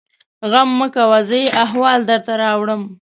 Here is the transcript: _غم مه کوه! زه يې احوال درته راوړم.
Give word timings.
_غم 0.51 0.69
مه 0.79 0.87
کوه! 0.95 1.19
زه 1.27 1.37
يې 1.43 1.47
احوال 1.63 1.99
درته 2.09 2.31
راوړم. 2.43 2.81